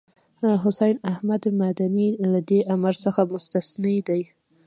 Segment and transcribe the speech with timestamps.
[0.63, 4.21] حسين احمد مدني له دې امر څخه مستثنی دی.